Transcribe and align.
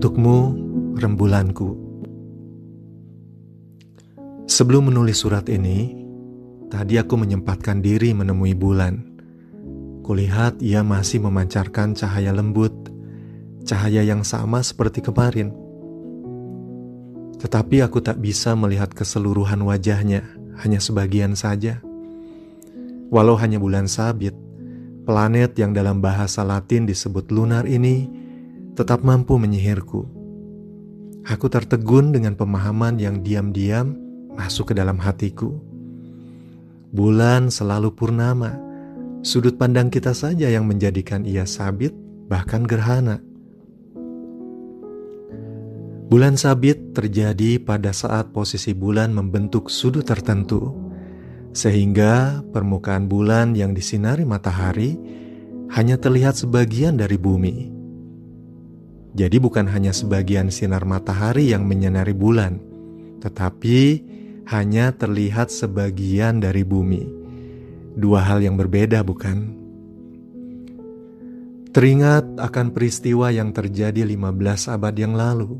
Untukmu, 0.00 0.56
rembulanku. 0.96 1.76
Sebelum 4.48 4.88
menulis 4.88 5.20
surat 5.20 5.44
ini, 5.52 5.92
tadi 6.72 6.96
aku 6.96 7.20
menyempatkan 7.20 7.84
diri 7.84 8.16
menemui 8.16 8.56
bulan. 8.56 8.96
Kulihat 10.00 10.64
ia 10.64 10.80
masih 10.80 11.20
memancarkan 11.20 11.92
cahaya 11.92 12.32
lembut, 12.32 12.72
cahaya 13.68 14.00
yang 14.00 14.24
sama 14.24 14.64
seperti 14.64 15.04
kemarin. 15.04 15.52
Tetapi 17.36 17.84
aku 17.84 18.00
tak 18.00 18.24
bisa 18.24 18.56
melihat 18.56 18.96
keseluruhan 18.96 19.60
wajahnya, 19.60 20.24
hanya 20.64 20.80
sebagian 20.80 21.36
saja. 21.36 21.84
Walau 23.12 23.36
hanya 23.36 23.60
bulan 23.60 23.84
sabit, 23.84 24.32
planet 25.04 25.60
yang 25.60 25.76
dalam 25.76 26.00
bahasa 26.00 26.40
Latin 26.40 26.88
disebut 26.88 27.28
lunar 27.28 27.68
ini 27.68 28.19
tetap 28.74 29.02
mampu 29.02 29.36
menyihirku. 29.36 30.06
Aku 31.26 31.46
tertegun 31.52 32.10
dengan 32.16 32.34
pemahaman 32.34 32.96
yang 32.96 33.20
diam-diam 33.20 33.94
masuk 34.34 34.72
ke 34.72 34.74
dalam 34.74 34.96
hatiku. 34.96 35.52
Bulan 36.90 37.52
selalu 37.54 37.94
purnama, 37.94 38.56
sudut 39.22 39.54
pandang 39.54 39.92
kita 39.92 40.10
saja 40.10 40.50
yang 40.50 40.66
menjadikan 40.66 41.22
ia 41.22 41.46
sabit, 41.46 41.94
bahkan 42.26 42.66
gerhana. 42.66 43.22
Bulan 46.10 46.34
sabit 46.34 46.90
terjadi 46.90 47.62
pada 47.62 47.94
saat 47.94 48.34
posisi 48.34 48.74
bulan 48.74 49.14
membentuk 49.14 49.70
sudut 49.70 50.02
tertentu, 50.02 50.74
sehingga 51.54 52.42
permukaan 52.50 53.06
bulan 53.06 53.54
yang 53.54 53.70
disinari 53.70 54.26
matahari 54.26 54.98
hanya 55.70 55.94
terlihat 55.94 56.34
sebagian 56.34 56.98
dari 56.98 57.14
bumi. 57.14 57.79
Jadi, 59.10 59.36
bukan 59.42 59.66
hanya 59.70 59.90
sebagian 59.90 60.54
sinar 60.54 60.86
matahari 60.86 61.50
yang 61.50 61.66
menyinari 61.66 62.14
bulan, 62.14 62.62
tetapi 63.18 64.06
hanya 64.50 64.94
terlihat 64.94 65.50
sebagian 65.50 66.38
dari 66.42 66.62
bumi. 66.62 67.06
Dua 67.98 68.22
hal 68.22 68.42
yang 68.42 68.54
berbeda, 68.54 69.02
bukan? 69.02 69.60
Teringat 71.70 72.38
akan 72.38 72.74
peristiwa 72.74 73.30
yang 73.30 73.54
terjadi 73.54 74.02
15 74.02 74.74
abad 74.74 74.94
yang 74.94 75.14
lalu. 75.14 75.54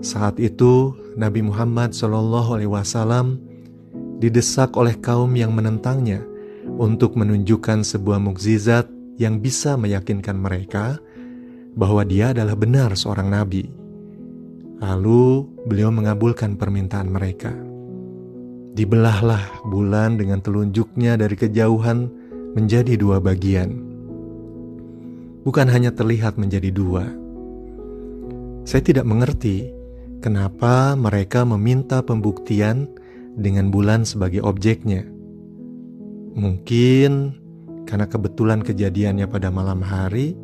Saat 0.00 0.40
itu, 0.40 0.96
Nabi 1.20 1.44
Muhammad 1.44 1.92
SAW 1.92 3.36
didesak 4.24 4.72
oleh 4.80 4.96
kaum 5.04 5.36
yang 5.36 5.52
menentangnya 5.52 6.24
untuk 6.80 7.20
menunjukkan 7.20 7.84
sebuah 7.84 8.24
mukjizat 8.24 8.88
yang 9.20 9.44
bisa 9.44 9.76
meyakinkan 9.76 10.40
mereka 10.40 10.96
bahwa 11.74 12.06
dia 12.06 12.30
adalah 12.30 12.54
benar 12.54 12.94
seorang 12.94 13.30
nabi. 13.30 13.66
Lalu 14.78 15.46
beliau 15.66 15.90
mengabulkan 15.90 16.54
permintaan 16.58 17.10
mereka. 17.10 17.54
Dibelahlah 18.74 19.62
bulan 19.70 20.18
dengan 20.18 20.42
telunjuknya 20.42 21.14
dari 21.14 21.38
kejauhan 21.38 22.10
menjadi 22.58 22.98
dua 22.98 23.22
bagian. 23.22 23.70
Bukan 25.46 25.68
hanya 25.70 25.94
terlihat 25.94 26.40
menjadi 26.40 26.74
dua. 26.74 27.06
Saya 28.64 28.82
tidak 28.82 29.06
mengerti 29.06 29.70
kenapa 30.24 30.96
mereka 30.96 31.44
meminta 31.44 32.00
pembuktian 32.00 32.88
dengan 33.36 33.68
bulan 33.68 34.08
sebagai 34.08 34.40
objeknya. 34.42 35.04
Mungkin 36.34 37.44
karena 37.84 38.08
kebetulan 38.08 38.64
kejadiannya 38.64 39.28
pada 39.28 39.52
malam 39.52 39.84
hari, 39.84 40.34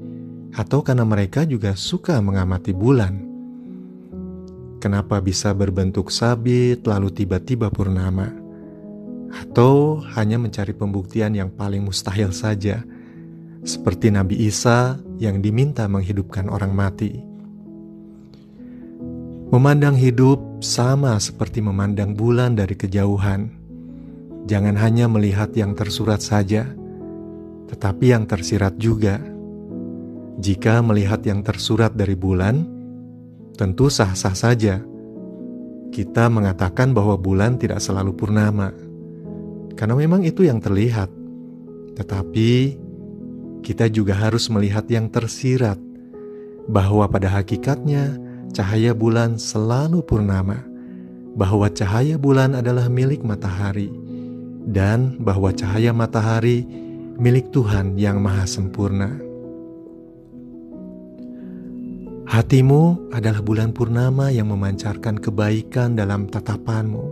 atau 0.54 0.82
karena 0.82 1.06
mereka 1.06 1.46
juga 1.46 1.78
suka 1.78 2.18
mengamati 2.18 2.74
bulan. 2.74 3.30
Kenapa 4.80 5.20
bisa 5.20 5.52
berbentuk 5.52 6.08
sabit 6.08 6.88
lalu 6.88 7.12
tiba-tiba 7.12 7.68
purnama? 7.68 8.32
Atau 9.30 10.02
hanya 10.16 10.40
mencari 10.40 10.74
pembuktian 10.74 11.36
yang 11.36 11.52
paling 11.52 11.84
mustahil 11.84 12.32
saja, 12.34 12.82
seperti 13.62 14.08
Nabi 14.10 14.48
Isa 14.48 14.98
yang 15.20 15.44
diminta 15.44 15.84
menghidupkan 15.86 16.48
orang 16.48 16.72
mati. 16.72 17.12
Memandang 19.50 19.98
hidup 19.98 20.62
sama 20.62 21.18
seperti 21.18 21.58
memandang 21.58 22.14
bulan 22.14 22.54
dari 22.54 22.78
kejauhan. 22.78 23.50
Jangan 24.46 24.78
hanya 24.78 25.10
melihat 25.10 25.52
yang 25.58 25.76
tersurat 25.76 26.22
saja, 26.24 26.70
tetapi 27.68 28.14
yang 28.14 28.24
tersirat 28.30 28.78
juga. 28.80 29.20
Jika 30.40 30.80
melihat 30.80 31.20
yang 31.28 31.44
tersurat 31.44 31.92
dari 31.92 32.16
bulan, 32.16 32.64
tentu 33.60 33.92
sah-sah 33.92 34.32
saja. 34.32 34.80
Kita 35.92 36.32
mengatakan 36.32 36.96
bahwa 36.96 37.20
bulan 37.20 37.60
tidak 37.60 37.84
selalu 37.84 38.16
purnama, 38.16 38.72
karena 39.76 39.94
memang 40.00 40.24
itu 40.24 40.48
yang 40.48 40.56
terlihat. 40.56 41.12
Tetapi 41.92 42.80
kita 43.60 43.92
juga 43.92 44.16
harus 44.16 44.48
melihat 44.48 44.88
yang 44.88 45.12
tersirat, 45.12 45.76
bahwa 46.64 47.04
pada 47.04 47.28
hakikatnya 47.36 48.16
cahaya 48.56 48.96
bulan 48.96 49.36
selalu 49.36 50.00
purnama, 50.00 50.64
bahwa 51.36 51.68
cahaya 51.68 52.16
bulan 52.16 52.56
adalah 52.56 52.88
milik 52.88 53.20
matahari, 53.20 53.92
dan 54.64 55.20
bahwa 55.20 55.52
cahaya 55.52 55.92
matahari 55.92 56.64
milik 57.20 57.52
Tuhan 57.52 58.00
yang 58.00 58.24
Maha 58.24 58.48
Sempurna. 58.48 59.29
Hatimu 62.30 63.10
adalah 63.10 63.42
bulan 63.42 63.74
purnama 63.74 64.30
yang 64.30 64.54
memancarkan 64.54 65.18
kebaikan 65.18 65.98
dalam 65.98 66.30
tatapanmu, 66.30 67.10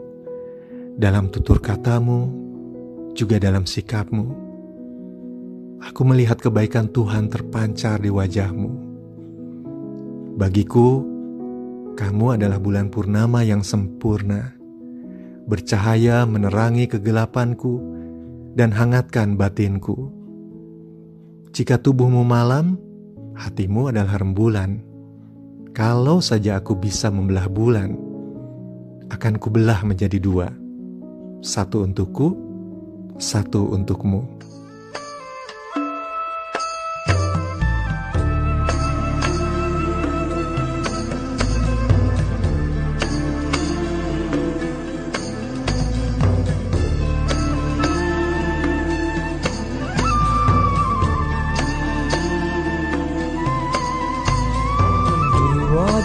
dalam 0.94 1.26
tutur 1.34 1.58
katamu, 1.58 2.30
juga 3.18 3.42
dalam 3.42 3.66
sikapmu. 3.66 4.26
Aku 5.82 6.06
melihat 6.06 6.38
kebaikan 6.38 6.86
Tuhan 6.94 7.26
terpancar 7.34 7.98
di 7.98 8.14
wajahmu. 8.14 8.70
Bagiku, 10.38 11.02
kamu 11.98 12.38
adalah 12.38 12.62
bulan 12.62 12.86
purnama 12.86 13.42
yang 13.42 13.66
sempurna, 13.66 14.54
bercahaya 15.50 16.30
menerangi 16.30 16.86
kegelapanku 16.86 17.82
dan 18.54 18.70
hangatkan 18.70 19.34
batinku. 19.34 20.14
Jika 21.50 21.74
tubuhmu 21.82 22.22
malam, 22.22 22.78
hatimu 23.34 23.90
adalah 23.90 24.22
rembulan 24.22 24.87
kalau 25.78 26.18
saja 26.18 26.58
aku 26.58 26.74
bisa 26.74 27.06
membelah 27.06 27.46
bulan, 27.46 27.94
akan 29.14 29.38
kubelah 29.38 29.86
menjadi 29.86 30.18
dua. 30.18 30.50
Satu 31.38 31.86
untukku, 31.86 32.34
satu 33.14 33.70
untukmu. 33.70 34.26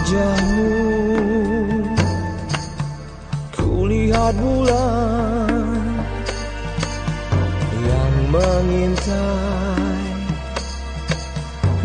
Wajahmu. 0.04 0.68
Kulihat 3.56 4.34
bulan 4.36 5.64
Yang 7.72 8.14
mengintai 8.28 10.12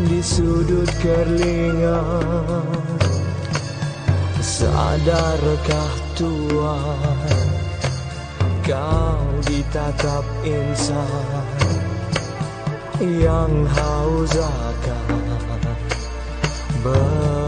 Di 0.04 0.20
sudut 0.20 0.92
kerlingan 1.00 2.68
Sadarkah 4.44 5.94
Tuhan 6.16 7.48
Kau 8.68 9.24
ditatap 9.48 10.26
insan 10.44 11.48
Yang 13.00 13.54
haus 13.72 14.34
akan 14.36 15.24
ber 16.84 17.39